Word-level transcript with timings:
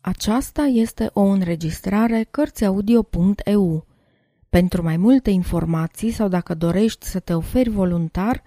Aceasta 0.00 0.62
este 0.62 1.10
o 1.12 1.20
înregistrare 1.20 2.26
Cărțiaudio.eu. 2.30 3.86
Pentru 4.48 4.82
mai 4.82 4.96
multe 4.96 5.30
informații 5.30 6.10
sau 6.10 6.28
dacă 6.28 6.54
dorești 6.54 7.06
să 7.06 7.20
te 7.20 7.34
oferi 7.34 7.68
voluntar, 7.68 8.42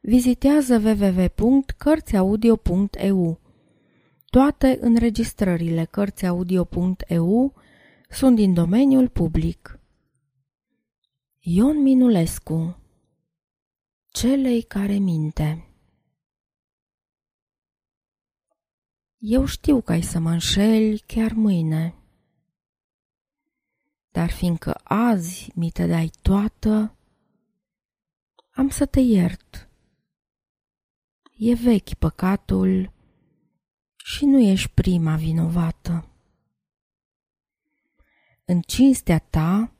vizitează 0.00 0.78
www.cărțiaudio.eu. 0.78 3.40
Toate 4.30 4.78
înregistrările 4.80 5.84
Cărțiaudio.eu 5.84 7.54
sunt 8.08 8.36
din 8.36 8.54
domeniul 8.54 9.08
public. 9.08 9.78
Ion 11.40 11.82
Minulescu 11.82 12.76
Celei 14.06 14.62
care 14.62 14.94
minte 14.94 15.65
Eu 19.18 19.44
știu 19.44 19.80
că 19.80 19.92
ai 19.92 20.02
să 20.02 20.18
mă 20.18 20.30
înșeli 20.30 20.98
chiar 20.98 21.32
mâine. 21.32 21.94
Dar 24.10 24.30
fiindcă 24.30 24.80
azi 24.84 25.50
mi 25.54 25.70
te 25.70 25.86
dai 25.86 26.10
toată, 26.22 26.96
am 28.50 28.68
să 28.68 28.86
te 28.86 29.00
iert. 29.00 29.68
E 31.36 31.54
vechi 31.54 31.94
păcatul 31.94 32.92
și 33.96 34.24
nu 34.24 34.38
ești 34.40 34.68
prima 34.68 35.16
vinovată. 35.16 36.10
În 38.44 38.60
cinstea 38.60 39.18
ta, 39.18 39.72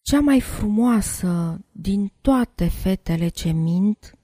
cea 0.00 0.20
mai 0.20 0.40
frumoasă 0.40 1.60
din 1.72 2.12
toate 2.20 2.68
fetele 2.68 3.28
ce 3.28 3.50
mint, 3.50 4.18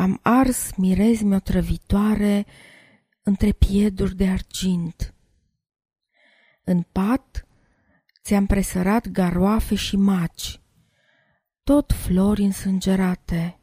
am 0.00 0.18
ars 0.22 0.74
mirezmi 0.76 1.34
otrăvitoare 1.34 2.46
între 3.22 3.52
pieduri 3.52 4.16
de 4.16 4.28
argint. 4.28 5.14
În 6.64 6.82
pat 6.92 7.46
ți-am 8.22 8.46
presărat 8.46 9.08
garoafe 9.08 9.74
și 9.74 9.96
maci, 9.96 10.60
tot 11.62 11.92
flori 11.92 12.42
însângerate. 12.42 13.60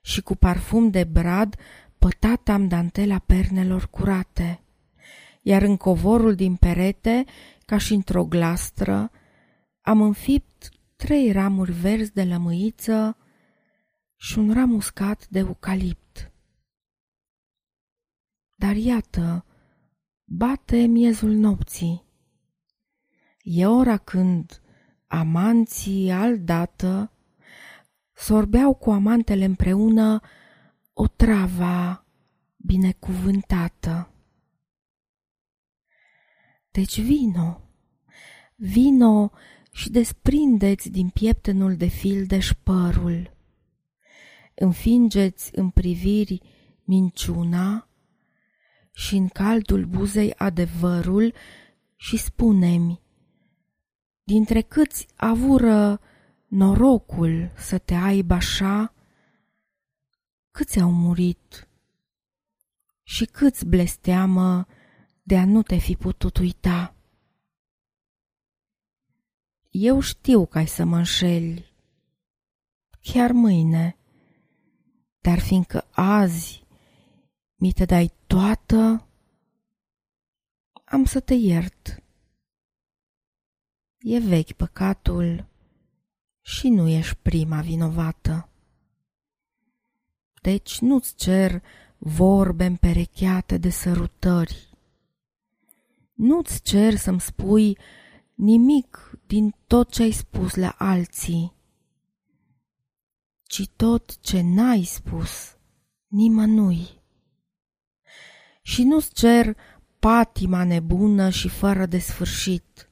Și 0.00 0.22
cu 0.22 0.34
parfum 0.34 0.90
de 0.90 1.04
brad 1.04 1.56
pătat 1.98 2.48
am 2.48 2.68
dantela 2.68 3.18
pernelor 3.18 3.88
curate, 3.90 4.60
iar 5.42 5.62
în 5.62 5.76
covorul 5.76 6.34
din 6.34 6.56
perete, 6.56 7.24
ca 7.64 7.78
și 7.78 7.94
într-o 7.94 8.24
glastră, 8.24 9.10
am 9.80 10.00
înfipt 10.00 10.68
trei 10.96 11.32
ramuri 11.32 11.72
verzi 11.72 12.12
de 12.12 12.24
lămâiță 12.24 13.16
și 14.16 14.38
un 14.38 14.52
ram 14.52 14.72
uscat 14.72 15.28
de 15.28 15.38
eucalipt. 15.38 16.32
Dar 18.54 18.76
iată, 18.76 19.44
bate 20.24 20.86
miezul 20.86 21.32
nopții. 21.32 22.04
E 23.42 23.66
ora 23.66 23.96
când 23.96 24.60
amanții 25.06 26.10
aldată 26.10 27.10
sorbeau 28.12 28.74
cu 28.74 28.90
amantele 28.90 29.44
împreună 29.44 30.20
o 30.92 31.06
trava 31.06 32.04
binecuvântată. 32.56 34.10
Deci 36.70 37.00
vino, 37.00 37.60
vino 38.54 39.30
și 39.72 39.90
desprindeți 39.90 40.90
din 40.90 41.08
pieptenul 41.08 41.76
de 41.76 41.86
fil 41.86 42.26
deș 42.26 42.46
șpărul 42.46 43.36
înfingeți 44.58 45.50
în 45.54 45.70
priviri 45.70 46.40
minciuna 46.84 47.88
și 48.92 49.16
în 49.16 49.28
caldul 49.28 49.84
buzei 49.84 50.34
adevărul 50.34 51.34
și 51.96 52.16
spunemi, 52.16 53.02
dintre 54.22 54.60
câți 54.60 55.06
avură 55.16 56.00
norocul 56.46 57.52
să 57.56 57.78
te 57.78 57.94
aibă 57.94 58.34
așa, 58.34 58.94
câți 60.50 60.80
au 60.80 60.92
murit 60.92 61.68
și 63.02 63.24
câți 63.24 63.66
blesteamă 63.66 64.66
de 65.22 65.36
a 65.36 65.44
nu 65.44 65.62
te 65.62 65.76
fi 65.76 65.96
putut 65.96 66.38
uita. 66.38 66.94
Eu 69.70 70.00
știu 70.00 70.46
că 70.46 70.58
ai 70.58 70.66
să 70.66 70.84
mă 70.84 70.96
înșeli, 70.96 71.74
chiar 73.00 73.32
mâine, 73.32 73.96
dar 75.26 75.38
fiindcă 75.38 75.86
azi 75.90 76.64
mi 77.54 77.72
te 77.72 77.84
dai 77.84 78.12
toată, 78.26 79.06
am 80.84 81.04
să 81.04 81.20
te 81.20 81.34
iert. 81.34 82.02
E 83.98 84.18
vechi 84.18 84.52
păcatul 84.52 85.48
și 86.40 86.68
nu 86.68 86.88
ești 86.88 87.16
prima 87.22 87.60
vinovată. 87.60 88.48
Deci 90.42 90.78
nu-ți 90.78 91.14
cer 91.14 91.62
vorbe 91.98 92.64
împerecheate 92.64 93.58
de 93.58 93.70
sărutări. 93.70 94.70
Nu-ți 96.12 96.62
cer 96.62 96.96
să-mi 96.96 97.20
spui 97.20 97.78
nimic 98.34 99.18
din 99.26 99.54
tot 99.66 99.90
ce 99.90 100.02
ai 100.02 100.12
spus 100.12 100.54
la 100.54 100.74
alții 100.78 101.55
ci 103.46 103.68
tot 103.76 104.20
ce 104.20 104.40
n-ai 104.40 104.82
spus 104.82 105.56
nimănui. 106.06 106.88
Și 108.62 108.82
nu-ți 108.82 109.12
cer 109.12 109.56
patima 109.98 110.64
nebună 110.64 111.30
și 111.30 111.48
fără 111.48 111.86
de 111.86 111.98
sfârșit. 111.98 112.90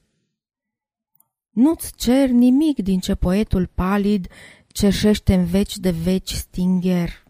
Nu-ți 1.49 1.95
cer 1.95 2.29
nimic 2.29 2.77
din 2.79 2.99
ce 2.99 3.15
poetul 3.15 3.67
palid 3.67 4.27
cerșește 4.67 5.33
în 5.33 5.45
veci 5.45 5.77
de 5.77 5.91
veci 5.91 6.31
stingher. 6.31 7.23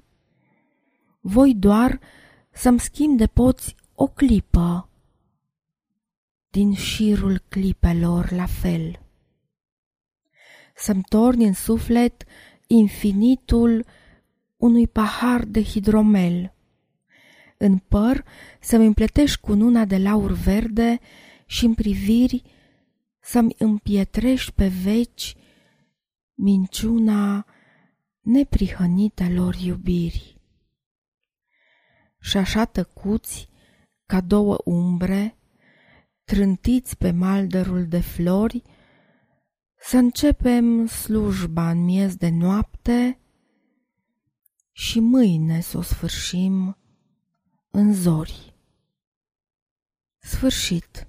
Voi 1.19 1.55
doar 1.55 1.99
să-mi 2.51 2.79
schimb 2.79 3.17
de 3.17 3.27
poți 3.27 3.75
o 3.95 4.07
clipă 4.07 4.89
din 6.49 6.73
șirul 6.73 7.43
clipelor 7.49 8.31
la 8.31 8.45
fel. 8.45 8.99
Să-mi 10.75 11.03
torni 11.09 11.45
în 11.45 11.53
suflet 11.53 12.23
infinitul 12.67 13.85
unui 14.57 14.87
pahar 14.87 15.43
de 15.43 15.63
hidromel. 15.63 16.53
În 17.57 17.77
păr 17.77 18.23
să-mi 18.59 18.85
împletești 18.85 19.39
cununa 19.39 19.85
de 19.85 19.97
laur 19.97 20.31
verde 20.31 20.99
și 21.45 21.65
în 21.65 21.73
priviri 21.73 22.43
să-mi 23.19 23.55
împietrești 23.57 24.51
pe 24.51 24.67
veci 24.67 25.35
minciuna 26.33 27.45
neprihănitelor 28.21 29.55
iubiri. 29.55 30.39
Și 32.19 32.37
așa 32.37 32.65
tăcuți, 32.65 33.49
ca 34.05 34.21
două 34.21 34.57
umbre, 34.63 35.37
trântiți 36.23 36.97
pe 36.97 37.11
maldărul 37.11 37.85
de 37.85 37.99
flori, 37.99 38.61
să 39.87 39.97
începem 39.97 40.85
slujba 40.85 41.69
în 41.69 41.83
miez 41.83 42.15
de 42.15 42.29
noapte 42.29 43.19
și 44.71 44.99
mâine 44.99 45.61
să 45.61 45.77
o 45.77 45.81
sfârșim 45.81 46.77
în 47.69 47.93
zori. 47.93 48.55
Sfârșit. 50.17 51.07